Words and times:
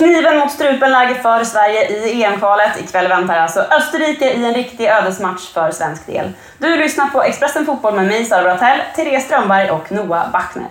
Kniven 0.00 0.38
mot 0.38 0.52
strupen-läge 0.52 1.14
för 1.14 1.44
Sverige 1.44 1.88
i 1.88 2.24
EM-kvalet. 2.24 2.80
Ikväll 2.80 3.08
väntar 3.08 3.36
alltså 3.38 3.60
Österrike 3.60 4.32
i 4.32 4.44
en 4.44 4.54
riktig 4.54 4.86
ödesmatch 4.86 5.52
för 5.52 5.70
svensk 5.70 6.06
del. 6.06 6.32
Du 6.58 6.76
lyssnar 6.76 7.06
på 7.06 7.22
Expressen 7.22 7.66
Fotboll 7.66 7.94
med 7.94 8.06
mig, 8.06 8.24
Sara 8.24 8.42
Bratell, 8.42 8.80
Therese 8.96 9.24
Strömberg 9.24 9.70
och 9.70 9.92
Noah 9.92 10.30
Bachner. 10.30 10.68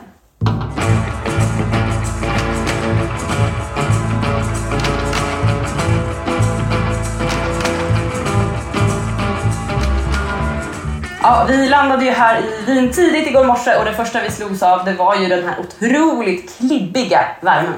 Ja, 11.23 11.45
vi 11.49 11.69
landade 11.69 12.05
ju 12.05 12.11
här 12.11 12.41
i 12.41 12.65
Wien 12.65 12.91
tidigt 12.91 13.27
igår 13.27 13.43
morse 13.43 13.75
och 13.75 13.85
det 13.85 13.93
första 13.93 14.21
vi 14.21 14.31
slogs 14.31 14.63
av 14.63 14.85
det 14.85 14.93
var 14.93 15.15
ju 15.15 15.27
den 15.27 15.47
här 15.47 15.55
otroligt 15.59 16.57
klibbiga 16.57 17.19
värmen. 17.41 17.73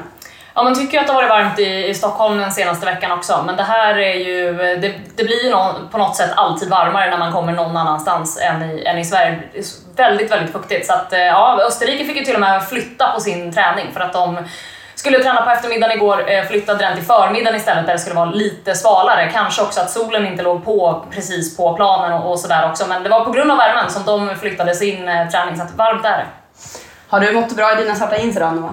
Ja, 0.55 0.63
man 0.63 0.75
tycker 0.75 0.93
ju 0.93 0.99
att 0.99 1.07
det 1.07 1.13
har 1.13 1.21
varit 1.21 1.29
varmt 1.29 1.59
i, 1.59 1.87
i 1.87 1.93
Stockholm 1.93 2.37
den 2.37 2.51
senaste 2.51 2.85
veckan 2.85 3.11
också, 3.11 3.43
men 3.45 3.55
det 3.55 3.63
här 3.63 3.97
är 3.97 4.15
ju, 4.15 4.53
det, 4.53 4.93
det 5.15 5.23
blir 5.23 5.43
ju 5.43 5.49
någon, 5.49 5.89
på 5.91 5.97
något 5.97 6.15
sätt 6.15 6.31
alltid 6.35 6.69
varmare 6.69 7.09
när 7.09 7.17
man 7.17 7.33
kommer 7.33 7.53
någon 7.53 7.77
annanstans 7.77 8.39
än 8.41 8.61
i, 8.63 8.83
än 8.85 8.97
i 8.97 9.05
Sverige. 9.05 9.39
Det 9.53 9.59
är 9.59 9.63
väldigt, 9.95 10.31
väldigt 10.31 10.51
fuktigt. 10.51 10.87
Så 10.87 10.93
att, 10.93 11.13
eh, 11.13 11.19
ja, 11.19 11.59
Österrike 11.67 12.05
fick 12.05 12.17
ju 12.17 12.25
till 12.25 12.35
och 12.35 12.41
med 12.41 12.63
flytta 12.63 13.11
på 13.11 13.19
sin 13.19 13.53
träning 13.53 13.87
för 13.93 13.99
att 13.99 14.13
de 14.13 14.37
skulle 14.95 15.19
träna 15.19 15.41
på 15.41 15.49
eftermiddagen 15.49 15.97
igår, 15.97 16.31
eh, 16.31 16.43
flyttade 16.43 16.79
den 16.79 16.95
till 16.95 17.05
förmiddagen 17.05 17.55
istället 17.55 17.85
där 17.85 17.93
det 17.93 17.99
skulle 17.99 18.15
vara 18.15 18.29
lite 18.29 18.75
svalare. 18.75 19.31
Kanske 19.33 19.61
också 19.61 19.81
att 19.81 19.91
solen 19.91 20.27
inte 20.27 20.43
låg 20.43 20.65
på 20.65 21.05
precis 21.11 21.57
på 21.57 21.73
planen 21.73 22.13
och, 22.13 22.31
och 22.31 22.39
sådär 22.39 22.69
också. 22.69 22.87
Men 22.87 23.03
det 23.03 23.09
var 23.09 23.25
på 23.25 23.31
grund 23.31 23.51
av 23.51 23.57
värmen 23.57 23.89
som 23.89 24.03
de 24.05 24.35
flyttade 24.35 24.75
sin 24.75 25.07
eh, 25.07 25.29
träning, 25.29 25.57
så 25.57 25.63
att 25.63 25.75
varmt 25.75 26.05
är 26.05 26.17
det. 26.17 26.25
Har 27.07 27.19
du 27.19 27.33
mått 27.33 27.55
bra 27.55 27.73
i 27.73 27.75
dina 27.83 27.95
svarta 27.95 28.17
jeans 28.17 28.35
idag 28.35 28.55
Noah? 28.55 28.71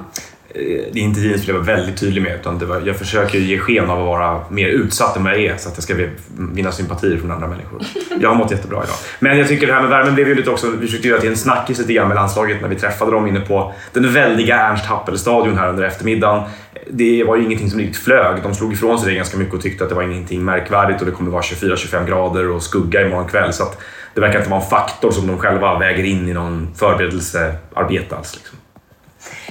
Eh, 0.54 0.60
det 0.92 0.98
är 0.98 1.02
inte 1.02 1.20
jeans 1.20 1.42
vill 1.42 1.48
jag 1.48 1.54
vara 1.54 1.76
väldigt 1.76 2.00
tydlig 2.00 2.22
med, 2.22 2.34
utan 2.34 2.58
det 2.58 2.66
var, 2.66 2.82
jag 2.84 2.96
försöker 2.96 3.38
ge 3.38 3.58
sken 3.58 3.90
av 3.90 3.98
att 4.00 4.06
vara 4.06 4.40
mer 4.50 4.68
utsatt 4.68 5.16
än 5.16 5.24
vad 5.24 5.32
jag 5.32 5.40
är 5.40 5.56
så 5.56 5.68
att 5.68 5.74
jag 5.76 5.82
ska 5.82 5.94
vinna 6.36 6.72
sympatier 6.72 7.16
från 7.16 7.30
andra 7.30 7.48
människor. 7.48 7.82
Jag 8.20 8.28
har 8.28 8.36
mått 8.36 8.50
jättebra 8.50 8.84
idag. 8.84 8.96
Men 9.20 9.38
jag 9.38 9.48
tycker 9.48 9.66
det 9.66 9.72
här 9.72 9.80
med 9.80 9.90
värmen 9.90 10.14
blev 10.14 10.28
ju 10.28 10.34
lite 10.34 10.50
också, 10.50 10.70
vi 10.70 10.86
försökte 10.86 11.08
göra 11.08 11.20
till 11.20 11.30
en 11.30 11.36
snackis 11.36 11.78
lite 11.78 11.92
grann 11.92 12.08
med 12.08 12.14
landslaget 12.14 12.60
när 12.60 12.68
vi 12.68 12.76
träffade 12.76 13.10
dem 13.10 13.26
inne 13.26 13.40
på 13.40 13.74
den 13.92 14.12
väldiga 14.12 14.56
Ernst 14.56 14.84
Happel-stadion 14.84 15.58
här 15.58 15.68
under 15.68 15.84
eftermiddagen. 15.84 16.42
Det 16.90 17.24
var 17.24 17.36
ju 17.36 17.44
ingenting 17.44 17.70
som 17.70 17.80
riktigt 17.80 18.02
flög. 18.04 18.42
De 18.42 18.54
slog 18.54 18.72
ifrån 18.72 18.98
sig 18.98 19.08
det 19.08 19.16
ganska 19.16 19.38
mycket 19.38 19.54
och 19.54 19.62
tyckte 19.62 19.84
att 19.84 19.90
det 19.90 19.96
var 19.96 20.02
ingenting 20.02 20.44
märkvärdigt 20.44 21.00
och 21.00 21.06
det 21.06 21.12
kommer 21.12 21.30
vara 21.30 21.42
24-25 21.42 22.06
grader 22.06 22.50
och 22.50 22.62
skugga 22.62 23.06
imorgon 23.06 23.28
kväll. 23.28 23.52
Så 23.52 23.62
att 23.62 23.80
det 24.14 24.20
verkar 24.20 24.38
inte 24.38 24.50
vara 24.50 24.60
en 24.60 24.68
faktor 24.70 25.10
som 25.10 25.26
de 25.26 25.38
själva 25.38 25.78
väger 25.78 26.04
in 26.04 26.28
i 26.28 26.32
någon 26.32 26.68
förberedelsearbete 26.74 28.16
alls. 28.16 28.34
Liksom. 28.34 28.58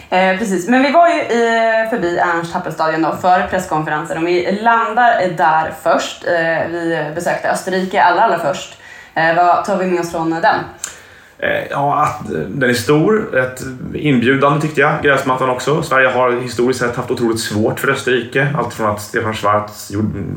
Eh, 0.10 0.38
precis, 0.38 0.68
men 0.68 0.84
vi 0.84 0.92
var 0.92 1.08
ju 1.08 1.22
i, 1.22 1.88
förbi 1.90 2.18
Ernst 2.18 2.54
Happelstadion 2.54 3.02
då 3.02 3.16
för 3.16 3.48
presskonferensen 3.48 4.18
och 4.18 4.28
vi 4.28 4.60
landar 4.62 5.28
där 5.38 5.74
först. 5.84 6.28
Eh, 6.28 6.68
vi 6.68 7.12
besökte 7.16 7.52
Österrike 7.52 8.04
allra, 8.04 8.22
allra 8.22 8.40
först. 8.40 8.78
Eh, 9.14 9.36
vad 9.36 9.66
tar 9.66 9.78
vi 9.78 9.86
med 9.86 10.00
oss 10.00 10.12
från 10.12 10.30
den? 10.30 10.60
Eh, 11.40 11.68
ja, 11.70 12.04
att 12.04 12.30
den 12.48 12.70
är 12.70 12.74
stor. 12.74 13.30
Rätt 13.32 13.62
inbjudande 13.94 14.62
tyckte 14.62 14.82
jag. 14.82 15.04
Gräsmattan 15.04 15.50
också. 15.50 15.84
Sverige 15.84 16.08
har 16.08 16.32
historiskt 16.32 16.80
sett 16.80 16.96
haft 16.96 17.12
otroligt 17.12 17.40
svårt 17.40 17.80
för 17.80 17.90
Österrike. 17.90 18.48
Allt 18.58 18.74
från 18.74 18.90
att 18.90 19.02
Stefan 19.02 19.34
Schwarz 19.34 19.92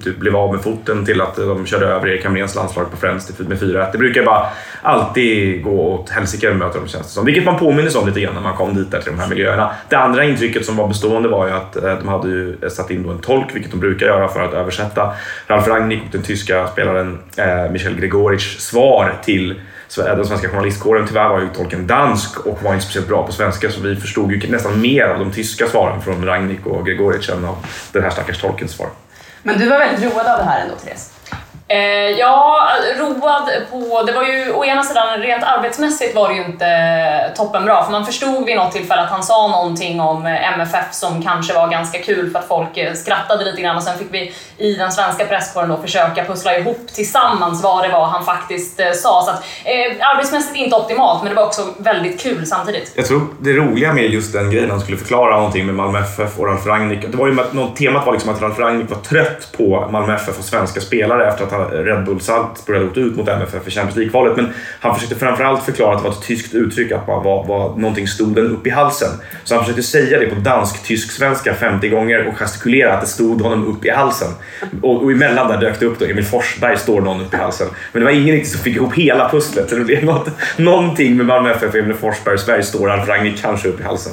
typ, 0.04 0.18
blev 0.18 0.36
av 0.36 0.54
med 0.54 0.62
foten 0.62 1.06
till 1.06 1.20
att 1.20 1.36
de 1.36 1.66
körde 1.66 1.86
över 1.86 2.08
Erik 2.08 2.24
Hamréns 2.24 2.54
landslag 2.54 2.90
på 2.90 2.96
Friends 2.96 3.38
med 3.38 3.58
4-1. 3.58 3.88
Det 3.92 3.98
brukar 3.98 4.24
bara 4.24 4.46
alltid 4.82 5.62
gå 5.64 5.94
åt 5.94 6.10
helsike 6.10 6.48
när 6.48 6.54
möter 6.54 6.78
dem 6.78 6.88
känns 6.88 7.06
det 7.06 7.12
som. 7.12 7.24
Vilket 7.24 7.44
man 7.44 7.58
påminner 7.58 7.90
sig 7.90 8.00
om 8.00 8.06
lite 8.06 8.20
grann 8.20 8.34
när 8.34 8.42
man 8.42 8.56
kom 8.56 8.74
dit 8.74 8.90
där 8.90 9.00
till 9.00 9.12
de 9.12 9.18
här 9.18 9.28
miljöerna. 9.28 9.70
Det 9.88 9.96
andra 9.96 10.24
intrycket 10.24 10.66
som 10.66 10.76
var 10.76 10.88
bestående 10.88 11.28
var 11.28 11.46
ju 11.46 11.52
att 11.52 11.76
eh, 11.76 11.98
de 11.98 12.08
hade 12.08 12.28
ju 12.28 12.70
satt 12.70 12.90
in 12.90 13.08
en 13.08 13.18
tolk, 13.18 13.54
vilket 13.54 13.70
de 13.70 13.80
brukar 13.80 14.06
göra 14.06 14.28
för 14.28 14.40
att 14.40 14.52
översätta 14.52 15.12
Ralf 15.46 15.68
Rangnick 15.68 16.02
och 16.02 16.12
den 16.12 16.22
tyska 16.22 16.68
spelaren 16.68 17.18
eh, 17.36 17.70
Michel 17.70 17.96
Gregoric 18.00 18.42
svar 18.42 19.14
till 19.24 19.54
den 19.96 20.26
svenska 20.26 20.48
journalistkåren. 20.48 21.06
Tyvärr 21.06 21.28
var 21.28 21.40
ju 21.40 21.48
tolken 21.48 21.86
dansk 21.86 22.46
och 22.46 22.62
var 22.62 22.72
inte 22.74 22.84
speciellt 22.84 23.08
bra 23.08 23.26
på 23.26 23.32
svenska 23.32 23.70
så 23.70 23.80
vi 23.80 23.96
förstod 23.96 24.32
ju 24.32 24.50
nästan 24.50 24.80
mer 24.80 25.04
av 25.04 25.18
de 25.18 25.32
tyska 25.32 25.66
svaren 25.66 26.02
från 26.02 26.24
Ragnik 26.26 26.66
och 26.66 26.86
Gregoric 26.86 27.28
än 27.28 27.44
av 27.44 27.56
den 27.92 28.02
här 28.02 28.10
stackars 28.10 28.40
tolkens 28.40 28.72
svar. 28.72 28.88
Men 29.42 29.58
du 29.58 29.68
var 29.68 29.78
väldigt 29.78 30.04
road 30.04 30.26
av 30.26 30.38
det 30.38 30.44
här 30.44 30.60
ändå, 30.60 30.74
Therese? 30.74 31.12
Eh, 31.68 31.78
ja, 32.18 32.68
road 32.98 33.16
på... 33.70 34.02
Det 34.06 34.12
var 34.12 34.22
ju 34.22 34.52
å 34.52 34.64
ena 34.64 34.82
sidan 34.82 35.18
rent 35.18 35.44
arbetsmässigt 35.44 36.14
var 36.14 36.28
det 36.28 36.34
ju 36.34 36.44
inte 36.44 36.66
eh, 36.66 37.34
toppenbra 37.36 37.84
för 37.84 37.92
man 37.92 38.06
förstod 38.06 38.46
vid 38.46 38.56
något 38.56 38.72
tillfälle 38.72 39.02
att 39.02 39.10
han 39.10 39.22
sa 39.22 39.48
någonting 39.48 40.00
om 40.00 40.26
eh, 40.26 40.52
MFF 40.54 40.94
som 40.94 41.22
kanske 41.22 41.54
var 41.54 41.68
ganska 41.68 41.98
kul 41.98 42.30
för 42.30 42.38
att 42.38 42.48
folk 42.48 42.76
eh, 42.76 42.94
skrattade 42.94 43.44
lite 43.44 43.62
grann 43.62 43.76
och 43.76 43.82
sen 43.82 43.98
fick 43.98 44.08
vi 44.10 44.32
i 44.58 44.74
den 44.74 44.92
svenska 44.92 45.24
presskåren 45.24 45.68
då 45.68 45.76
försöka 45.76 46.24
pussla 46.24 46.58
ihop 46.58 46.86
tillsammans 46.94 47.62
vad 47.62 47.84
det 47.84 47.88
var 47.88 48.06
han 48.06 48.24
faktiskt 48.24 48.76
sa. 48.76 49.22
Så 49.22 49.30
att, 49.30 49.44
eh, 49.64 50.08
arbetsmässigt 50.12 50.56
inte 50.56 50.76
optimalt 50.76 51.22
men 51.22 51.30
det 51.30 51.36
var 51.36 51.46
också 51.46 51.62
väldigt 51.78 52.20
kul 52.20 52.46
samtidigt. 52.46 52.92
Jag 52.94 53.06
tror 53.06 53.26
det 53.40 53.52
roliga 53.52 53.92
med 53.92 54.04
just 54.04 54.32
den 54.32 54.50
grejen 54.50 54.70
han 54.70 54.80
skulle 54.80 54.96
förklara 54.96 55.36
någonting 55.36 55.66
med 55.66 55.74
Malmö 55.74 55.98
FF 55.98 56.38
och 56.38 56.46
Ralf 56.46 56.66
Rangnick. 56.66 57.02
Det 57.10 57.16
var 57.16 57.26
ju 57.26 57.34
något, 57.52 57.76
temat 57.76 58.06
var 58.06 58.12
liksom 58.12 58.34
att 58.34 58.42
Ralf 58.42 58.58
Rangnick 58.58 58.90
var 58.90 58.98
trött 58.98 59.48
på 59.56 59.88
Malmö 59.90 60.14
FF 60.14 60.38
och 60.38 60.44
svenska 60.44 60.80
spelare 60.80 61.28
efter 61.28 61.44
att 61.44 61.72
Red 61.72 62.04
Bull 62.04 62.20
Salzburg 62.20 62.76
hade 62.76 62.90
åkt 62.90 62.98
ut 62.98 63.16
mot 63.16 63.28
MFF 63.40 63.68
i 63.68 63.70
Champions 63.70 63.96
League-kvalet. 63.96 64.36
Men 64.36 64.52
han 64.80 64.94
försökte 64.94 65.16
framförallt 65.16 65.64
förklara 65.64 65.96
att 65.96 66.02
det 66.02 66.08
var 66.08 66.16
ett 66.16 66.22
tyskt 66.22 66.54
uttryck, 66.54 66.92
att 66.92 67.06
man 67.06 67.24
var, 67.24 67.46
var 67.46 67.76
någonting 67.76 68.08
stod 68.08 68.34
den 68.34 68.46
upp 68.46 68.66
i 68.66 68.70
halsen. 68.70 69.08
Så 69.44 69.54
han 69.54 69.64
försökte 69.64 69.82
säga 69.82 70.18
det 70.18 70.26
på 70.26 70.34
dansk-tysk-svenska 70.34 71.54
50 71.54 71.88
gånger 71.88 72.26
och 72.26 72.38
gestikulera 72.38 72.94
att 72.94 73.00
det 73.00 73.06
stod 73.06 73.40
honom 73.40 73.66
upp 73.66 73.84
i 73.84 73.90
halsen. 73.90 74.28
Och, 74.82 75.02
och 75.02 75.12
emellan 75.12 75.48
där 75.48 75.60
dök 75.60 75.80
det 75.80 75.86
upp 75.86 75.98
då, 75.98 76.04
Emil 76.04 76.24
Forsberg 76.24 76.78
står 76.78 77.00
någon 77.00 77.20
upp 77.20 77.34
i 77.34 77.36
halsen. 77.36 77.68
Men 77.92 78.00
det 78.00 78.04
var 78.04 78.12
ingen 78.12 78.34
riktigt 78.34 78.52
som 78.52 78.60
fick 78.60 78.76
ihop 78.76 78.94
hela 78.94 79.28
pusslet. 79.28 79.70
Så 79.70 79.76
det 79.76 79.84
blev 79.84 80.04
något, 80.04 80.28
någonting 80.56 81.16
med 81.16 81.26
Malmö 81.26 81.50
FF 81.50 81.74
Emil 81.74 81.96
Forsberg 81.96 82.34
och 82.34 82.40
Sverige 82.40 82.62
står 82.62 82.90
Alf 82.90 83.08
Rangnick 83.08 83.42
kanske 83.42 83.68
upp 83.68 83.80
i 83.80 83.82
halsen. 83.82 84.12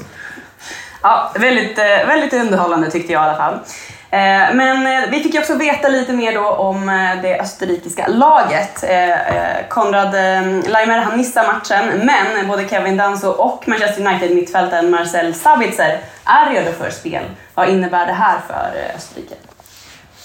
Ja, 1.02 1.34
väldigt, 1.40 1.78
eh, 1.78 2.08
väldigt 2.08 2.34
underhållande 2.34 2.92
tyckte 2.92 3.14
jag 3.14 3.22
i 3.22 3.30
alla 3.30 3.38
fall. 3.38 3.60
Eh, 4.18 4.56
men 4.56 4.88
eh, 4.88 5.10
vi 5.10 5.20
fick 5.24 5.34
ju 5.34 5.40
också 5.40 5.56
veta 5.56 5.88
lite 5.88 6.14
mer 6.14 6.34
då 6.34 6.50
om 6.50 6.90
eh, 6.90 7.22
det 7.22 7.40
österrikiska 7.40 8.08
laget. 8.08 8.84
Konrad 9.70 10.14
Leimer 10.68 10.98
han 10.98 11.18
missar 11.18 11.48
matchen, 11.48 12.06
men 12.06 12.48
både 12.48 12.70
Kevin 12.70 12.98
Danso 12.98 13.28
och 13.28 13.68
Manchester 13.68 14.06
United-mittfältaren 14.06 14.90
Marcel 14.90 15.34
Sabitzer 15.34 16.00
är 16.26 16.54
redo 16.54 16.72
för 16.72 16.90
spel. 16.90 17.24
Vad 17.54 17.70
innebär 17.70 18.06
det 18.06 18.14
här 18.14 18.38
för 18.48 18.96
Österrike? 18.96 19.36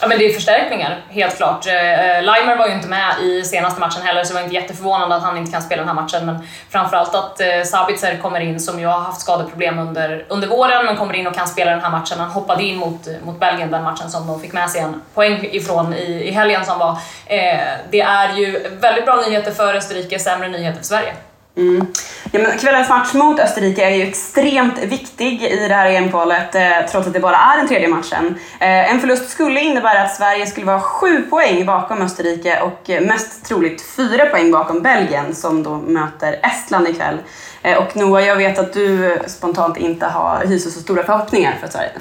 Ja 0.02 0.08
men 0.08 0.18
det 0.18 0.24
är 0.24 0.32
förstärkningar, 0.32 1.00
helt 1.08 1.36
klart. 1.36 1.66
Eh, 1.66 2.16
eh, 2.16 2.22
Limer 2.22 2.56
var 2.56 2.66
ju 2.66 2.72
inte 2.72 2.88
med 2.88 3.14
i 3.22 3.44
senaste 3.44 3.80
matchen 3.80 4.02
heller 4.02 4.24
så 4.24 4.28
det 4.28 4.34
var 4.34 4.42
inte 4.42 4.54
jätteförvånande 4.54 5.16
att 5.16 5.22
han 5.22 5.36
inte 5.36 5.52
kan 5.52 5.62
spela 5.62 5.82
den 5.82 5.88
här 5.88 6.02
matchen. 6.02 6.26
Men 6.26 6.38
framförallt 6.70 7.14
att 7.14 7.40
eh, 7.40 7.62
Sabitzer 7.64 8.16
kommer 8.16 8.40
in, 8.40 8.60
som 8.60 8.80
ju 8.80 8.86
har 8.86 8.98
haft 8.98 9.20
skadeproblem 9.20 9.78
under, 9.78 10.26
under 10.28 10.48
våren, 10.48 10.86
men 10.86 10.96
kommer 10.96 11.14
in 11.14 11.26
och 11.26 11.34
kan 11.34 11.48
spela 11.48 11.70
den 11.70 11.80
här 11.80 11.90
matchen. 11.90 12.18
Han 12.20 12.30
hoppade 12.30 12.62
in 12.62 12.76
mot, 12.76 13.08
mot 13.24 13.40
Belgien, 13.40 13.70
den 13.70 13.82
matchen 13.82 14.10
som 14.10 14.26
de 14.26 14.40
fick 14.40 14.52
med 14.52 14.70
sig 14.70 14.80
en 14.80 15.02
poäng 15.14 15.48
ifrån 15.52 15.94
i, 15.94 16.28
i 16.28 16.30
helgen 16.30 16.64
som 16.64 16.78
var. 16.78 16.90
Eh, 17.26 17.60
det 17.90 18.00
är 18.00 18.36
ju 18.36 18.68
väldigt 18.80 19.04
bra 19.04 19.16
nyheter 19.16 19.50
för 19.52 19.74
Österrike, 19.74 20.18
sämre 20.18 20.48
nyheter 20.48 20.78
för 20.78 20.86
Sverige. 20.86 21.12
Mm. 21.56 21.86
Ja, 22.32 22.40
men 22.40 22.58
kvällens 22.58 22.88
match 22.88 23.14
mot 23.14 23.40
Österrike 23.40 23.84
är 23.84 23.90
ju 23.96 24.02
extremt 24.02 24.78
viktig 24.78 25.42
i 25.42 25.68
det 25.68 25.74
här 25.74 25.90
EM-kvalet 25.90 26.54
eh, 26.54 26.90
trots 26.90 27.06
att 27.06 27.12
det 27.12 27.20
bara 27.20 27.36
är 27.36 27.58
den 27.58 27.68
tredje 27.68 27.88
matchen. 27.88 28.34
Eh, 28.60 28.92
en 28.92 29.00
förlust 29.00 29.30
skulle 29.30 29.60
innebära 29.60 30.02
att 30.02 30.14
Sverige 30.14 30.46
skulle 30.46 30.66
vara 30.66 30.80
sju 30.80 31.22
poäng 31.22 31.66
bakom 31.66 32.02
Österrike 32.02 32.60
och 32.60 32.90
eh, 32.90 33.00
mest 33.00 33.44
troligt 33.44 33.82
fyra 33.96 34.26
poäng 34.26 34.50
bakom 34.50 34.82
Belgien 34.82 35.34
som 35.34 35.62
då 35.62 35.76
möter 35.76 36.40
Estland 36.42 36.88
ikväll. 36.88 37.18
Eh, 37.62 37.78
och 37.78 37.96
Noah, 37.96 38.26
jag 38.26 38.36
vet 38.36 38.58
att 38.58 38.72
du 38.72 39.18
spontant 39.26 39.76
inte 39.76 40.06
har, 40.06 40.44
hyser 40.46 40.70
så 40.70 40.80
stora 40.80 41.02
förhoppningar 41.02 41.58
för 41.60 41.68
Sverige. 41.68 41.92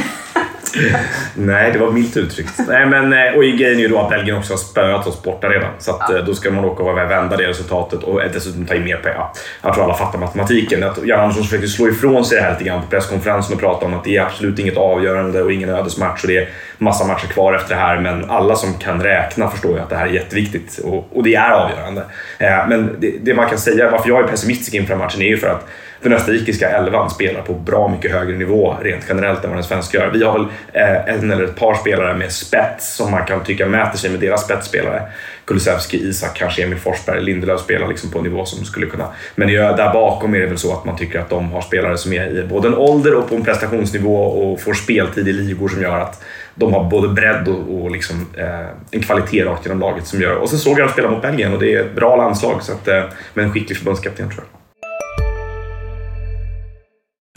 Nej, 1.34 1.72
det 1.72 1.78
var 1.78 1.90
milt 1.90 2.16
uttryckt. 2.16 2.52
Nej, 2.68 2.86
men, 2.86 3.12
eh, 3.12 3.34
och 3.36 3.42
grejen 3.42 3.78
är 3.78 3.82
ju 3.82 3.88
då 3.88 3.98
att 3.98 4.10
Belgien 4.10 4.38
också 4.38 4.52
har 4.52 4.58
spöat 4.58 5.06
oss 5.06 5.22
borta 5.22 5.48
redan. 5.48 5.70
Så 5.78 5.90
att, 5.90 6.06
ja. 6.08 6.16
Eh, 6.16 6.24
då 6.24 6.34
ska 6.34 6.50
man 6.50 6.64
åka 6.64 6.82
och 6.82 6.96
vända 6.96 7.36
det 7.36 7.48
resultatet 7.48 8.02
och 8.02 8.20
dessutom 8.32 8.66
ta 8.66 8.74
in 8.74 8.84
mer. 8.84 9.00
Ja, 9.04 9.32
jag 9.62 9.74
tror 9.74 9.84
alla 9.84 9.94
fattar 9.94 10.18
matematiken. 10.18 10.82
Att 10.82 11.06
Jan 11.06 11.20
Andersson 11.20 11.44
försökte 11.44 11.68
slå 11.68 11.88
ifrån 11.88 12.24
sig 12.24 12.38
det 12.38 12.44
här 12.44 12.52
lite 12.52 12.64
grann 12.64 12.82
på 12.82 12.86
presskonferensen 12.86 13.54
och 13.54 13.60
prata 13.60 13.86
om 13.86 13.94
att 13.94 14.04
det 14.04 14.16
är 14.16 14.22
absolut 14.22 14.58
inget 14.58 14.76
avgörande 14.76 15.42
och 15.42 15.52
ingen 15.52 15.68
ödesmatch 15.68 16.22
och 16.22 16.28
det 16.28 16.36
är 16.36 16.48
massa 16.78 17.04
matcher 17.04 17.26
kvar 17.26 17.54
efter 17.54 17.74
det 17.74 17.80
här. 17.80 18.00
Men 18.00 18.30
alla 18.30 18.56
som 18.56 18.74
kan 18.74 19.02
räkna 19.02 19.50
förstår 19.50 19.72
ju 19.72 19.78
att 19.78 19.90
det 19.90 19.96
här 19.96 20.06
är 20.06 20.12
jätteviktigt 20.12 20.78
och, 20.84 21.16
och 21.16 21.22
det 21.22 21.34
är 21.34 21.50
avgörande. 21.50 22.04
Eh, 22.38 22.68
men 22.68 22.96
det, 22.98 23.14
det, 23.22 23.34
man 23.34 23.48
kan 23.48 23.58
säga, 23.58 23.90
varför 23.90 24.08
jag 24.08 24.24
är 24.24 24.28
pessimistisk 24.28 24.74
inför 24.74 24.96
matchen 24.96 25.22
är 25.22 25.26
ju 25.26 25.36
för 25.36 25.48
att 25.48 25.68
den 26.02 26.12
österrikiska 26.12 26.70
elvan 26.70 27.10
spelar 27.10 27.42
på 27.42 27.54
bra 27.54 27.88
mycket 27.88 28.12
högre 28.12 28.36
nivå 28.36 28.76
rent 28.82 29.04
generellt 29.08 29.44
än 29.44 29.50
vad 29.50 29.56
den 29.56 29.64
svenska 29.64 29.98
gör. 29.98 30.10
Vi 30.10 30.24
har 30.24 30.32
väl 30.32 30.46
eh, 30.72 31.14
en 31.14 31.30
eller 31.30 31.44
ett 31.44 31.56
par 31.56 31.74
spelare 31.74 32.16
med 32.16 32.32
spets 32.32 32.96
som 32.96 33.10
man 33.10 33.26
kan 33.26 33.44
tycka 33.44 33.66
mäter 33.66 33.98
sig 33.98 34.10
med 34.10 34.20
deras 34.20 34.44
spetsspelare. 34.44 35.02
Kulusevski, 35.44 36.08
Isak, 36.08 36.36
kanske 36.36 36.62
Emil 36.62 36.78
Forsberg, 36.78 37.22
Lindelöf 37.22 37.60
spelar 37.60 37.88
liksom 37.88 38.10
på 38.10 38.18
en 38.18 38.24
nivå 38.24 38.44
som 38.44 38.64
skulle 38.64 38.86
kunna... 38.86 39.06
Men 39.34 39.48
där 39.48 39.92
bakom 39.92 40.34
är 40.34 40.40
det 40.40 40.46
väl 40.46 40.58
så 40.58 40.72
att 40.72 40.84
man 40.84 40.96
tycker 40.96 41.20
att 41.20 41.30
de 41.30 41.52
har 41.52 41.60
spelare 41.60 41.98
som 41.98 42.12
är 42.12 42.38
i 42.38 42.46
både 42.46 42.68
en 42.68 42.74
ålder 42.74 43.14
och 43.14 43.28
på 43.28 43.34
en 43.34 43.44
prestationsnivå 43.44 44.22
och 44.22 44.60
får 44.60 44.74
speltid 44.74 45.28
i 45.28 45.32
ligor 45.32 45.68
som 45.68 45.82
gör 45.82 46.00
att 46.00 46.24
de 46.54 46.74
har 46.74 46.84
både 46.84 47.08
bredd 47.08 47.48
och, 47.48 47.82
och 47.82 47.90
liksom, 47.90 48.26
eh, 48.36 48.66
en 48.90 49.02
kvalitet 49.02 49.44
rakt 49.44 49.66
genom 49.66 49.80
laget 49.80 50.06
som 50.06 50.20
gör... 50.20 50.36
Och 50.36 50.50
sen 50.50 50.58
såg 50.58 50.72
jag 50.72 50.86
dem 50.86 50.92
spela 50.92 51.10
mot 51.10 51.22
Belgien 51.22 51.52
och 51.52 51.60
det 51.60 51.74
är 51.74 51.80
ett 51.80 51.94
bra 51.94 52.16
landslag 52.16 52.62
så 52.62 52.72
att, 52.72 52.88
eh, 52.88 53.04
med 53.34 53.44
en 53.44 53.52
skicklig 53.52 53.78
förbundskapten 53.78 54.30
tror 54.30 54.44
jag. 54.52 54.67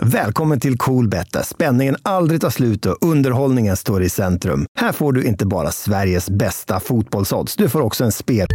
Välkommen 0.06 0.60
till 0.60 0.78
Coolbet 0.78 1.34
där 1.34 1.42
spänningen 1.42 1.96
aldrig 2.04 2.42
tar 2.42 2.50
slut 2.50 2.86
och 2.86 2.98
underhållningen 3.02 3.78
står 3.78 4.04
i 4.04 4.10
centrum. 4.10 4.66
Här 4.80 4.92
får 4.92 5.14
du 5.14 5.24
inte 5.24 5.46
bara 5.46 5.72
Sveriges 5.72 6.30
bästa 6.30 6.80
fotbollsodds, 6.80 7.56
du 7.56 7.70
får 7.70 7.82
också 7.82 8.04
en 8.04 8.12
spel... 8.12 8.48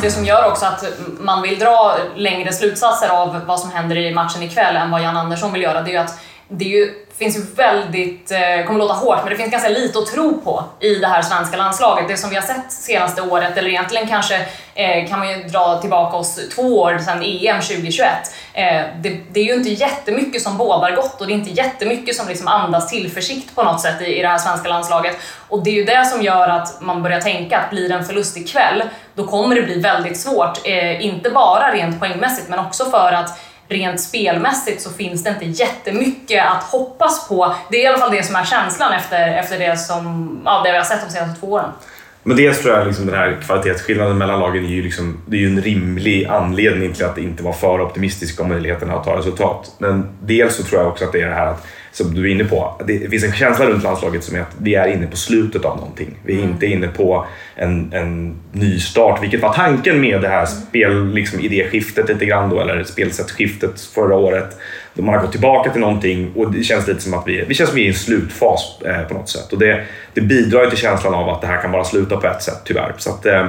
Det 0.00 0.10
som 0.10 0.24
gör 0.24 0.50
också 0.50 0.66
att 0.66 0.84
man 1.20 1.42
vill 1.42 1.58
dra 1.58 1.96
längre 2.16 2.52
slutsatser 2.52 3.08
av 3.08 3.40
vad 3.46 3.60
som 3.60 3.70
händer 3.70 3.96
i 3.96 4.14
matchen 4.14 4.42
ikväll 4.42 4.76
än 4.76 4.90
vad 4.90 5.02
Jan 5.02 5.16
Andersson 5.16 5.52
vill 5.52 5.62
göra, 5.62 5.82
det 5.82 5.90
är 5.90 5.92
ju 5.92 5.98
att 5.98 6.18
det 6.48 6.64
ju 6.64 7.06
finns 7.18 7.36
ju 7.36 7.42
väldigt, 7.54 8.30
eh, 8.30 8.66
kommer 8.66 8.78
låta 8.78 8.94
hårt, 8.94 9.18
men 9.22 9.30
det 9.30 9.36
finns 9.36 9.50
ganska 9.50 9.68
lite 9.68 9.98
att 9.98 10.06
tro 10.06 10.40
på 10.40 10.64
i 10.80 10.94
det 10.94 11.06
här 11.06 11.22
svenska 11.22 11.56
landslaget. 11.56 12.08
Det 12.08 12.16
som 12.16 12.30
vi 12.30 12.36
har 12.36 12.42
sett 12.42 12.72
senaste 12.72 13.22
året, 13.22 13.56
eller 13.56 13.68
egentligen 13.68 14.08
kanske 14.08 14.46
eh, 14.74 15.08
kan 15.08 15.18
man 15.18 15.28
ju 15.28 15.42
dra 15.42 15.80
tillbaka 15.80 16.16
oss 16.16 16.40
två 16.54 16.80
år 16.80 16.98
sedan 16.98 17.22
EM 17.22 17.60
2021. 17.60 18.08
Eh, 18.52 18.82
det, 19.02 19.20
det, 19.32 19.40
är 19.40 19.44
ju 19.44 19.54
inte 19.54 19.68
jättemycket 19.68 20.42
som 20.42 20.56
bådar 20.56 20.96
gott 20.96 21.20
och 21.20 21.26
det 21.26 21.32
är 21.32 21.34
inte 21.34 21.50
jättemycket 21.50 22.16
som 22.16 22.28
liksom 22.28 22.48
andas 22.48 22.90
tillförsikt 22.90 23.54
på 23.54 23.62
något 23.62 23.80
sätt 23.80 24.02
i, 24.02 24.18
i 24.18 24.22
det 24.22 24.28
här 24.28 24.38
svenska 24.38 24.68
landslaget. 24.68 25.16
Och 25.48 25.64
det 25.64 25.70
är 25.70 25.74
ju 25.74 25.84
det 25.84 26.04
som 26.04 26.22
gör 26.22 26.48
att 26.48 26.80
man 26.80 27.02
börjar 27.02 27.20
tänka 27.20 27.58
att 27.58 27.70
blir 27.70 27.88
det 27.88 27.94
en 27.94 28.04
förlust 28.04 28.36
ikväll, 28.36 28.82
då 29.14 29.26
kommer 29.26 29.56
det 29.56 29.62
bli 29.62 29.80
väldigt 29.80 30.20
svårt. 30.20 30.60
Eh, 30.64 31.06
inte 31.06 31.30
bara 31.30 31.74
rent 31.74 32.00
poängmässigt, 32.00 32.48
men 32.48 32.58
också 32.58 32.84
för 32.84 33.12
att 33.12 33.38
rent 33.68 34.00
spelmässigt 34.00 34.82
så 34.82 34.90
finns 34.90 35.24
det 35.24 35.30
inte 35.30 35.44
jättemycket 35.44 36.44
att 36.46 36.62
hoppas 36.62 37.28
på. 37.28 37.54
Det 37.70 37.76
är 37.76 37.84
i 37.84 37.86
alla 37.86 37.98
fall 37.98 38.10
det 38.10 38.22
som 38.22 38.36
är 38.36 38.44
känslan 38.44 38.92
efter, 38.92 39.28
efter 39.28 39.58
det, 39.58 39.76
som, 39.76 40.38
ja, 40.44 40.62
det 40.64 40.72
vi 40.72 40.76
har 40.76 40.84
sett 40.84 41.06
de 41.06 41.12
senaste 41.12 41.40
två 41.40 41.46
åren. 41.46 41.70
Men 42.22 42.36
dels 42.36 42.62
tror 42.62 42.74
jag 42.74 42.86
liksom 42.86 43.06
den 43.06 43.14
här 43.14 43.38
kvalitetsskillnaden 43.46 44.18
mellan 44.18 44.40
lagen 44.40 44.64
är 44.64 44.68
ju, 44.68 44.82
liksom, 44.82 45.20
det 45.26 45.36
är 45.36 45.40
ju 45.40 45.46
en 45.46 45.62
rimlig 45.62 46.26
anledning 46.26 46.92
till 46.92 47.04
att 47.04 47.18
inte 47.18 47.42
vara 47.42 47.54
för 47.54 47.80
optimistisk 47.80 48.40
om 48.40 48.48
möjligheterna 48.48 48.94
att 48.94 49.04
ta 49.04 49.18
resultat. 49.18 49.72
Men 49.78 50.08
dels 50.20 50.56
så 50.56 50.62
tror 50.62 50.80
jag 50.80 50.88
också 50.88 51.04
att 51.04 51.12
det 51.12 51.22
är 51.22 51.28
det 51.28 51.34
här 51.34 51.46
att 51.46 51.66
som 51.96 52.14
du 52.14 52.30
är 52.30 52.34
inne 52.34 52.44
på, 52.44 52.82
det 52.86 53.10
finns 53.10 53.24
en 53.24 53.32
känsla 53.32 53.66
runt 53.66 53.82
landslaget 53.82 54.24
som 54.24 54.36
är 54.36 54.40
att 54.40 54.56
vi 54.58 54.74
är 54.74 54.88
inne 54.88 55.06
på 55.06 55.16
slutet 55.16 55.64
av 55.64 55.76
någonting. 55.76 56.18
Vi 56.24 56.32
är 56.32 56.38
mm. 56.38 56.50
inte 56.50 56.66
inne 56.66 56.88
på 56.88 57.26
en, 57.54 57.92
en 57.92 58.36
ny 58.52 58.80
start, 58.80 59.22
vilket 59.22 59.40
var 59.40 59.52
tanken 59.52 60.00
med 60.00 60.20
det 60.20 60.28
här 60.28 60.46
spel, 60.46 61.14
liksom 61.14 61.40
idéskiftet 61.40 62.08
lite 62.08 62.26
grann 62.26 62.50
då, 62.50 62.60
eller 62.60 62.84
spelsättskiftet 62.84 63.80
förra 63.80 64.16
året. 64.16 64.56
Man 65.02 65.14
har 65.14 65.22
gått 65.22 65.32
tillbaka 65.32 65.70
till 65.70 65.80
någonting 65.80 66.32
och 66.36 66.52
det 66.52 66.62
känns 66.62 66.86
lite 66.86 67.00
som 67.00 67.14
att 67.14 67.28
vi, 67.28 67.44
vi 67.48 67.54
känns 67.54 67.70
som 67.70 67.74
att 67.74 67.78
vi 67.78 67.82
är 67.82 67.86
i 67.86 67.88
en 67.88 67.94
slutfas 67.94 68.78
eh, 68.84 69.02
på 69.08 69.14
något 69.14 69.28
sätt. 69.28 69.52
Och 69.52 69.58
det, 69.58 69.84
det 70.14 70.20
bidrar 70.20 70.64
ju 70.64 70.70
till 70.70 70.78
känslan 70.78 71.14
av 71.14 71.28
att 71.28 71.40
det 71.40 71.46
här 71.46 71.62
kan 71.62 71.72
bara 71.72 71.84
sluta 71.84 72.16
på 72.16 72.26
ett 72.26 72.42
sätt, 72.42 72.60
tyvärr. 72.64 72.94
Så 72.96 73.10
att, 73.10 73.26
eh, 73.26 73.46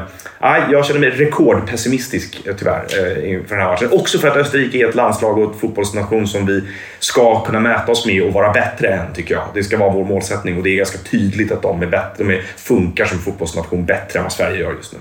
jag 0.71 0.85
känner 0.85 0.99
mig 0.99 1.09
rekordpessimistisk, 1.09 2.47
eh, 2.47 2.55
tyvärr, 2.55 2.85
eh, 2.99 3.31
inför 3.31 3.55
den 3.55 3.65
här 3.65 3.71
matchen. 3.71 3.89
Också 3.91 4.19
för 4.19 4.27
att 4.27 4.37
Österrike 4.37 4.77
är 4.77 4.89
ett 4.89 4.95
landslag 4.95 5.37
och 5.37 5.51
ett 5.51 5.59
fotbollsnation 5.59 6.27
som 6.27 6.45
vi 6.45 6.63
ska 6.99 7.43
kunna 7.45 7.59
mäta 7.59 7.91
oss 7.91 8.05
med 8.05 8.23
och 8.23 8.33
vara 8.33 8.51
bättre 8.51 8.87
än, 8.87 9.13
tycker 9.13 9.35
jag. 9.35 9.43
Det 9.53 9.63
ska 9.63 9.77
vara 9.77 9.91
vår 9.91 10.05
målsättning 10.05 10.57
och 10.57 10.63
det 10.63 10.69
är 10.69 10.77
ganska 10.77 10.97
tydligt 10.97 11.51
att 11.51 11.61
de 11.61 11.81
är 11.81 11.87
bättre, 11.87 12.23
de 12.23 12.41
funkar 12.57 13.05
som 13.05 13.19
fotbollsnation 13.19 13.85
bättre 13.85 14.19
än 14.19 14.23
vad 14.23 14.33
Sverige 14.33 14.59
gör 14.59 14.73
just 14.73 14.93
nu. 14.93 14.99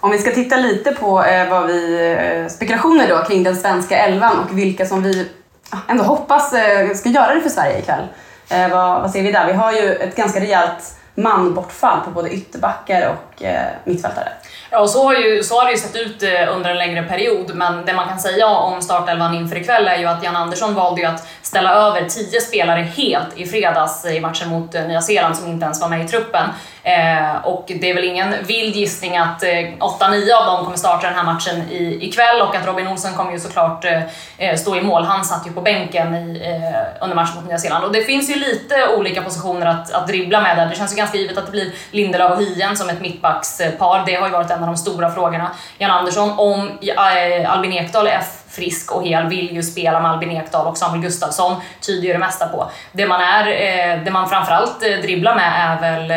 Om 0.00 0.10
vi 0.10 0.18
ska 0.18 0.30
titta 0.30 0.56
lite 0.56 0.92
på 0.92 1.24
eh, 1.24 1.50
vad 1.50 1.66
vi, 1.66 2.10
eh, 2.18 2.48
spekulationer 2.48 3.08
då 3.08 3.24
kring 3.28 3.42
den 3.42 3.56
svenska 3.56 3.96
elvan 3.96 4.38
och 4.38 4.58
vilka 4.58 4.86
som 4.86 5.02
vi 5.02 5.28
Ah. 5.70 5.78
ändå 5.88 6.04
hoppas 6.04 6.52
eh, 6.52 6.94
ska 6.94 7.08
göra 7.08 7.34
det 7.34 7.40
för 7.40 7.50
Sverige 7.50 7.78
ikväll. 7.78 8.06
Eh, 8.48 8.68
vad, 8.68 9.02
vad 9.02 9.10
ser 9.10 9.22
vi 9.22 9.32
där? 9.32 9.46
Vi 9.46 9.52
har 9.52 9.72
ju 9.72 9.94
ett 9.94 10.16
ganska 10.16 10.40
rejält 10.40 10.96
manbortfall 11.14 12.00
på 12.04 12.10
både 12.10 12.30
ytterbackar 12.30 13.08
och 13.08 13.42
eh, 13.42 13.66
mittfältare. 13.84 14.28
Ja, 14.70 14.80
och 14.80 14.90
så 14.90 15.04
har, 15.04 15.14
ju, 15.14 15.42
så 15.42 15.54
har 15.54 15.64
det 15.64 15.72
ju 15.72 15.78
sett 15.78 15.96
ut 15.96 16.22
eh, 16.22 16.56
under 16.56 16.70
en 16.70 16.78
längre 16.78 17.02
period, 17.02 17.54
men 17.54 17.84
det 17.84 17.92
man 17.92 18.08
kan 18.08 18.18
säga 18.18 18.46
om 18.46 18.82
startelvan 18.82 19.34
inför 19.34 19.56
ikväll 19.56 19.88
är 19.88 19.98
ju 19.98 20.06
att 20.06 20.24
Jan 20.24 20.36
Andersson 20.36 20.74
valde 20.74 21.00
ju 21.00 21.06
att 21.06 21.28
ställa 21.42 21.74
över 21.74 22.08
tio 22.08 22.40
spelare 22.40 22.80
helt 22.80 23.36
i 23.36 23.46
fredags 23.46 24.04
i 24.04 24.20
matchen 24.20 24.48
mot 24.48 24.74
eh, 24.74 24.86
Nya 24.86 25.00
Zeeland 25.00 25.36
som 25.36 25.48
inte 25.48 25.64
ens 25.64 25.80
var 25.80 25.88
med 25.88 26.04
i 26.04 26.08
truppen. 26.08 26.50
Eh, 26.82 27.36
och 27.44 27.64
det 27.66 27.90
är 27.90 27.94
väl 27.94 28.04
ingen 28.04 28.34
vild 28.46 28.76
gissning 28.76 29.16
att 29.16 29.42
eh, 29.42 29.48
8-9 29.48 30.34
av 30.34 30.46
dem 30.46 30.64
kommer 30.64 30.76
starta 30.76 31.06
den 31.06 31.16
här 31.16 31.24
matchen 31.24 31.62
i, 31.70 31.98
ikväll 32.06 32.40
och 32.40 32.56
att 32.56 32.66
Robin 32.66 32.88
Olsen 32.88 33.14
kommer 33.14 33.32
ju 33.32 33.40
såklart 33.40 33.84
eh, 33.84 34.02
eh 34.38 34.56
stå 34.56 34.76
i 34.76 34.82
mål. 34.82 35.04
Han 35.04 35.24
satt 35.24 35.46
ju 35.46 35.52
på 35.52 35.60
bänken 35.60 36.14
i, 36.14 36.40
eh, 36.44 37.04
under 37.04 37.16
matchen 37.16 37.34
mot 37.36 37.48
Nya 37.48 37.58
Zeeland. 37.58 37.84
Och 37.84 37.92
det 37.92 38.04
finns 38.04 38.30
ju 38.30 38.34
lite 38.34 38.88
olika 38.96 39.22
positioner 39.22 39.66
att, 39.66 39.92
att 39.92 40.06
dribbla 40.06 40.40
med 40.40 40.56
där. 40.56 40.66
Det 40.66 40.76
känns 40.76 40.92
ju 40.92 40.96
ganska 41.04 41.18
givet 41.18 41.38
att 41.38 41.46
det 41.46 41.52
blir 41.52 41.72
Lindelöf 41.90 42.30
och 42.30 42.42
Hien 42.42 42.76
som 42.76 42.88
ett 42.88 43.00
mittbackspar. 43.00 44.02
Det 44.06 44.14
har 44.14 44.26
ju 44.26 44.32
varit 44.32 44.50
en 44.50 44.60
av 44.60 44.66
de 44.66 44.76
stora 44.76 45.10
frågorna. 45.10 45.50
Jan 45.78 45.90
Andersson, 45.90 46.38
om 46.38 46.78
eh, 46.80 47.52
Albin 47.52 47.72
Ekdal 47.72 48.06
är 48.06 48.22
frisk 48.48 48.92
och 48.92 49.06
hel 49.06 49.26
vill 49.26 49.54
ju 49.54 49.62
spela 49.62 50.00
med 50.00 50.10
Albin 50.10 50.30
Ekdal 50.30 50.66
och 50.66 50.78
Samuel 50.78 51.02
Gustafsson 51.02 51.60
tyder 51.80 52.06
ju 52.06 52.12
det 52.12 52.18
mesta 52.18 52.46
på. 52.46 52.70
Det 52.92 53.06
man, 53.06 53.20
är, 53.20 53.46
eh, 53.46 54.04
det 54.04 54.10
man 54.10 54.28
framförallt 54.28 54.82
eh, 54.82 54.98
dribblar 55.02 55.34
med 55.34 55.52
är 55.56 55.80
väl 55.80 56.10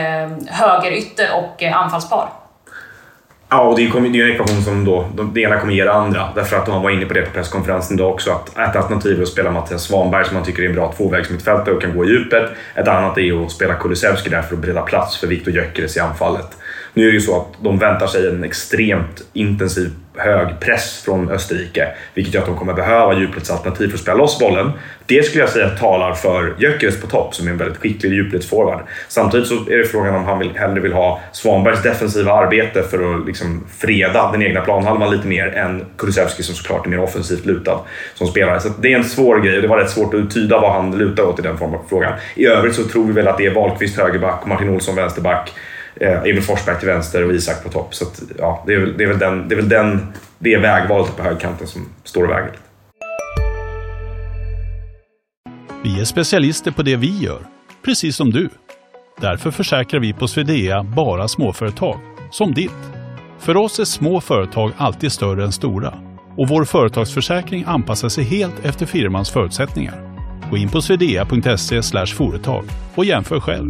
högerytter 0.47 1.29
och 1.33 1.63
anfallspar. 1.63 2.29
Ja, 3.49 3.61
och 3.61 3.75
det 3.75 3.81
är 3.81 4.15
ju 4.15 4.21
en 4.23 4.31
ekvation 4.31 4.61
som 4.61 4.85
då, 4.85 5.09
det 5.33 5.41
ena 5.41 5.59
kommer 5.59 5.73
ge 5.73 5.83
det 5.83 5.93
andra. 5.93 6.29
Därför 6.35 6.57
att 6.57 6.67
han 6.67 6.83
var 6.83 6.89
inne 6.89 7.05
på 7.05 7.13
det 7.13 7.21
på 7.21 7.31
presskonferensen 7.31 7.97
idag 7.97 8.11
också, 8.11 8.31
att 8.31 8.57
ett 8.57 8.75
alternativ 8.75 9.19
är 9.19 9.23
att 9.23 9.29
spela 9.29 9.51
Mattias 9.51 9.83
Svanberg 9.83 10.25
som 10.25 10.33
man 10.33 10.43
tycker 10.43 10.63
är 10.63 10.67
en 10.67 10.75
bra 10.75 10.93
tvåvägsmittfältare 10.97 11.75
och 11.75 11.81
kan 11.81 11.97
gå 11.97 12.05
i 12.05 12.07
djupet. 12.07 12.49
Ett 12.75 12.87
annat 12.87 13.17
är 13.17 13.45
att 13.45 13.51
spela 13.51 13.73
Kulusevski 13.73 14.29
där 14.29 14.41
för 14.41 14.55
att 14.55 14.61
bereda 14.61 14.81
plats 14.81 15.17
för 15.17 15.27
Viktor 15.27 15.53
Gyökeres 15.53 15.97
i 15.97 15.99
anfallet. 15.99 16.57
Nu 16.97 17.03
är 17.03 17.07
det 17.07 17.13
ju 17.13 17.21
så 17.21 17.35
att 17.41 17.47
de 17.63 17.79
väntar 17.79 18.07
sig 18.07 18.27
en 18.27 18.43
extremt 18.43 19.23
intensiv 19.33 19.91
hög 20.15 20.59
press 20.59 21.01
från 21.05 21.29
Österrike, 21.29 21.87
vilket 22.13 22.33
gör 22.33 22.41
att 22.41 22.47
de 22.47 22.57
kommer 22.57 22.73
behöva 22.73 23.19
djupledsalternativ 23.19 23.87
för 23.87 23.93
att 23.93 24.01
spela 24.01 24.17
loss 24.17 24.39
bollen. 24.39 24.71
Det 25.05 25.25
skulle 25.25 25.43
jag 25.43 25.49
säga 25.49 25.69
talar 25.69 26.13
för 26.13 26.55
Gyökeres 26.59 27.01
på 27.01 27.07
topp, 27.07 27.35
som 27.35 27.47
är 27.47 27.51
en 27.51 27.57
väldigt 27.57 27.77
skicklig 27.77 28.13
djupledsforward. 28.13 28.79
Samtidigt 29.07 29.47
så 29.47 29.53
är 29.53 29.77
det 29.77 29.83
frågan 29.83 30.15
om 30.15 30.25
han 30.25 30.39
vill, 30.39 30.51
hellre 30.55 30.79
vill 30.79 30.93
ha 30.93 31.19
Svanbergs 31.31 31.83
defensiva 31.83 32.31
arbete 32.31 32.83
för 32.83 33.15
att 33.15 33.25
liksom 33.25 33.65
freda 33.77 34.31
den 34.31 34.41
egna 34.41 34.61
planhalvan 34.61 35.11
lite 35.11 35.27
mer 35.27 35.47
än 35.47 35.85
Kulusevski 35.97 36.43
som 36.43 36.55
såklart 36.55 36.85
är 36.85 36.89
mer 36.89 37.03
offensivt 37.03 37.45
lutad 37.45 37.79
som 38.13 38.27
spelare. 38.27 38.59
Så 38.59 38.69
det 38.79 38.93
är 38.93 38.97
en 38.97 39.03
svår 39.03 39.39
grej 39.39 39.55
och 39.55 39.61
det 39.61 39.67
var 39.67 39.77
rätt 39.77 39.89
svårt 39.89 40.13
att 40.13 40.31
tyda 40.31 40.59
vad 40.59 40.71
han 40.71 40.97
lutar 40.97 41.23
åt 41.23 41.39
i 41.39 41.41
den 41.41 41.57
formen 41.57 41.79
av 41.79 41.85
frågan. 41.89 42.13
I 42.35 42.45
övrigt 42.45 42.75
så 42.75 42.83
tror 42.83 43.05
vi 43.05 43.13
väl 43.13 43.27
att 43.27 43.37
det 43.37 43.45
är 43.45 43.53
Wahlqvist 43.53 43.97
högerback 43.97 44.41
och 44.41 44.47
Martin 44.47 44.69
Olsson 44.69 44.95
vänsterback 44.95 45.53
Eh, 46.01 46.21
Emil 46.21 46.41
Forsberg 46.41 46.79
till 46.79 46.87
vänster 46.87 47.25
och 47.25 47.33
Isak 47.33 47.63
på 47.63 47.69
topp. 47.69 47.95
Så 47.95 48.05
att, 48.05 48.21
ja, 48.37 48.63
det, 48.67 48.73
är 48.73 48.79
väl, 48.79 48.97
det, 48.97 49.03
är 49.03 49.07
väl 49.07 49.19
den, 49.19 49.47
det 49.47 49.55
är 49.55 49.57
väl 49.57 49.69
den, 49.69 50.13
det 50.39 50.57
vägvalet 50.57 51.17
på 51.17 51.23
högerkanten 51.23 51.67
som 51.67 51.89
står 52.03 52.23
och 52.23 52.29
väger 52.29 52.51
Vi 55.83 56.01
är 56.01 56.05
specialister 56.05 56.71
på 56.71 56.81
det 56.81 56.95
vi 56.95 57.17
gör, 57.17 57.39
precis 57.85 58.15
som 58.15 58.31
du. 58.31 58.49
Därför 59.21 59.51
försäkrar 59.51 59.99
vi 59.99 60.13
på 60.13 60.27
Swedea 60.27 60.83
bara 60.83 61.27
småföretag, 61.27 61.99
som 62.31 62.53
ditt. 62.53 62.71
För 63.39 63.57
oss 63.57 63.79
är 63.79 63.85
små 63.85 64.21
företag 64.21 64.71
alltid 64.77 65.11
större 65.11 65.43
än 65.43 65.51
stora 65.51 65.93
och 66.37 66.47
vår 66.47 66.65
företagsförsäkring 66.65 67.63
anpassar 67.67 68.09
sig 68.09 68.23
helt 68.23 68.65
efter 68.65 68.85
firmans 68.85 69.29
förutsättningar. 69.29 70.17
Gå 70.49 70.57
in 70.57 70.69
på 70.69 70.81
swedea.se 70.81 72.05
företag 72.05 72.63
och 72.95 73.05
jämför 73.05 73.39
själv. 73.39 73.69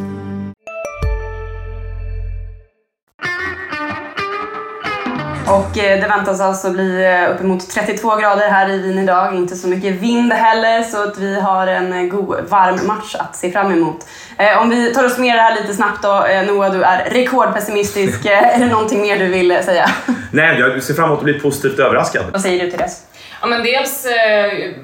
Och 5.51 5.77
eh, 5.77 5.99
det 6.01 6.07
väntas 6.07 6.41
alltså 6.41 6.71
bli 6.71 7.05
eh, 7.05 7.31
uppemot 7.31 7.69
32 7.69 8.15
grader 8.15 8.49
här 8.49 8.69
i 8.69 8.77
Wien 8.77 8.99
idag. 8.99 9.35
Inte 9.35 9.55
så 9.55 9.67
mycket 9.67 9.93
vind 9.93 10.33
heller, 10.33 10.83
så 10.83 11.03
att 11.03 11.17
vi 11.17 11.39
har 11.39 11.67
en 11.67 11.93
eh, 11.93 12.03
god 12.03 12.49
varm 12.49 12.87
match 12.87 13.15
att 13.15 13.35
se 13.35 13.51
fram 13.51 13.71
emot. 13.71 14.05
Om 14.61 14.69
vi 14.69 14.93
tar 14.93 15.05
oss 15.05 15.17
med 15.17 15.35
det 15.35 15.41
här 15.41 15.61
lite 15.61 15.73
snabbt 15.73 16.03
då. 16.03 16.25
Noah, 16.47 16.71
du 16.71 16.83
är 16.83 17.09
rekordpessimistisk. 17.09 18.25
är 18.25 18.59
det 18.59 18.65
någonting 18.65 19.01
mer 19.01 19.19
du 19.19 19.27
vill 19.27 19.57
säga? 19.63 19.89
Nej, 20.31 20.59
jag 20.59 20.83
ser 20.83 20.93
fram 20.93 21.05
emot 21.05 21.17
att 21.17 21.23
bli 21.23 21.39
positivt 21.39 21.79
överraskad. 21.79 22.25
Vad 22.31 22.41
säger 22.41 22.65
du 22.65 22.69
till 22.69 22.79
det? 22.79 22.89
Ja, 23.41 23.47
men 23.47 23.63
dels, 23.63 24.05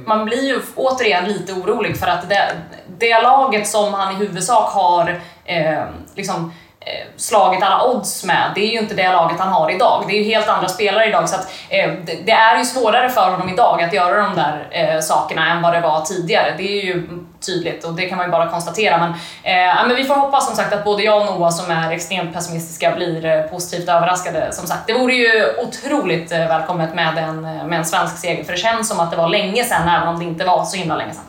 man 0.06 0.26
blir 0.26 0.48
ju 0.48 0.60
återigen 0.76 1.26
lite 1.26 1.54
orolig 1.54 1.98
för 1.98 2.08
att 2.08 2.30
det, 2.30 2.52
det 2.98 3.22
laget 3.22 3.68
som 3.68 3.94
han 3.94 4.16
i 4.16 4.18
huvudsak 4.18 4.70
har 4.74 5.20
eh, 5.46 5.84
liksom, 6.16 6.52
Eh, 6.88 7.06
slagit 7.16 7.64
alla 7.64 7.84
odds 7.84 8.24
med. 8.24 8.52
Det 8.56 8.62
är 8.62 8.72
ju 8.72 8.80
inte 8.80 8.94
det 8.94 9.12
laget 9.12 9.40
han 9.40 9.54
har 9.54 9.72
idag. 9.72 10.04
Det 10.08 10.14
är 10.14 10.18
ju 10.18 10.24
helt 10.24 10.48
andra 10.48 10.68
spelare 10.68 11.06
idag 11.08 11.30
så 11.30 11.36
att 11.36 11.52
eh, 11.70 11.92
det, 12.06 12.16
det, 12.26 12.32
är 12.32 12.58
ju 12.58 12.66
svårare 12.66 13.10
för 13.10 13.32
honom 13.32 13.50
idag 13.50 13.82
att 13.84 13.94
göra 13.94 14.22
de 14.22 14.36
där 14.36 14.68
eh, 14.72 15.00
sakerna 15.00 15.52
än 15.52 15.62
vad 15.62 15.74
det 15.74 15.82
var 15.82 16.02
tidigare. 16.02 16.54
Det 16.58 16.64
är 16.64 16.86
ju 16.86 17.08
tydligt 17.46 17.84
och 17.84 17.94
det 17.94 18.10
kan 18.10 18.18
man 18.18 18.28
ju 18.28 18.32
bara 18.32 18.50
konstatera. 18.50 18.98
Men, 18.98 19.10
eh, 19.44 19.88
men 19.88 19.96
vi 19.96 20.04
får 20.04 20.16
hoppas 20.16 20.46
som 20.46 20.56
sagt 20.56 20.74
att 20.74 20.84
både 20.84 21.04
jag 21.04 21.22
och 21.22 21.26
Noah 21.26 21.50
som 21.50 21.72
är 21.72 21.92
extremt 21.92 22.34
pessimistiska 22.34 22.92
blir 22.92 23.26
eh, 23.26 23.42
positivt 23.42 23.90
överraskade. 23.90 24.54
Som 24.54 24.68
sagt, 24.68 24.88
det 24.88 24.94
vore 24.94 25.14
ju 25.14 25.56
otroligt 25.58 26.32
eh, 26.32 26.40
välkommet 26.40 26.96
med 26.96 27.18
en, 27.18 27.46
eh, 27.46 27.66
med 27.66 27.80
en 27.80 27.86
svensk 27.86 28.18
seger 28.18 28.44
för 28.44 28.52
det 28.52 28.60
känns 28.60 28.90
som 28.90 29.00
att 29.00 29.12
det 29.12 29.18
var 29.18 29.30
länge 29.30 29.64
sedan 29.64 29.90
även 29.90 30.08
om 30.08 30.20
det 30.20 30.26
inte 30.26 30.46
var 30.46 30.66
så 30.66 30.78
himla 30.78 30.96
länge 30.96 31.14
sedan. 31.14 31.24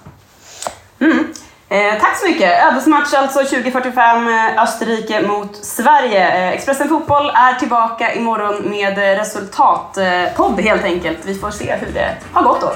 Mm. 1.00 1.34
Eh, 1.70 2.00
tack 2.00 2.16
så 2.18 2.28
mycket! 2.28 2.64
Ödesmatch 2.72 3.14
alltså 3.14 3.38
2045, 3.38 4.28
eh, 4.28 4.62
Österrike 4.62 5.22
mot 5.22 5.64
Sverige. 5.64 6.28
Eh, 6.28 6.52
Expressen 6.52 6.88
Fotboll 6.88 7.30
är 7.34 7.54
tillbaka 7.54 8.14
imorgon 8.14 8.70
med 8.70 8.98
eh, 8.98 9.18
resultatpodd 9.18 10.58
eh, 10.58 10.64
helt 10.64 10.84
enkelt. 10.84 11.18
Vi 11.24 11.34
får 11.34 11.50
se 11.50 11.76
hur 11.76 11.92
det 11.92 12.16
har 12.32 12.42
gått 12.42 12.60
då. 12.60 12.72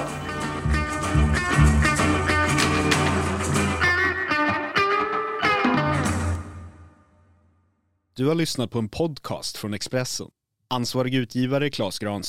Du 8.15 8.27
har 8.27 8.35
lyssnat 8.35 8.71
på 8.71 8.79
en 8.79 8.89
podcast 8.89 9.57
från 9.57 9.73
Expressen. 9.73 10.27
Ansvarig 10.69 11.15
utgivare 11.15 11.69
Klas 11.69 11.99
Granström 11.99 12.23